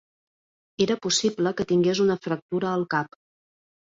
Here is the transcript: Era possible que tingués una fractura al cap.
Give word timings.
Era 0.85 0.95
possible 1.07 1.51
que 1.59 1.67
tingués 1.71 2.01
una 2.05 2.17
fractura 2.23 2.71
al 2.79 2.87
cap. 2.95 3.15